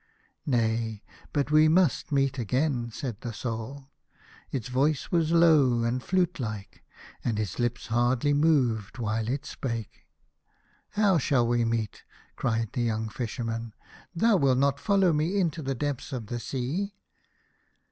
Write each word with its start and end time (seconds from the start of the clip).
"Nay, 0.47 1.03
but 1.31 1.51
we 1.51 1.67
must 1.67 2.11
meet 2.11 2.39
again," 2.39 2.89
said 2.89 3.21
the 3.21 3.31
Soul. 3.31 3.91
Its 4.49 4.67
voice 4.67 5.11
was 5.11 5.31
low 5.31 5.83
and 5.83 6.01
flute 6.01 6.39
like, 6.39 6.83
and 7.23 7.39
its 7.39 7.59
lips 7.59 7.85
hardly 7.85 8.33
moved 8.33 8.97
while 8.97 9.27
it 9.27 9.45
spake." 9.45 10.07
How 10.99 11.19
shall 11.19 11.45
we 11.45 11.65
meet?" 11.65 12.03
cried 12.35 12.69
the 12.73 12.81
young 12.81 13.09
Fisherman." 13.09 13.75
Thou 14.15 14.37
wilt 14.37 14.57
not 14.57 14.79
follow 14.79 15.13
me 15.13 15.39
into 15.39 15.61
the 15.61 15.75
depths 15.75 16.11
of 16.11 16.25
the 16.25 16.39
sea 16.39 16.95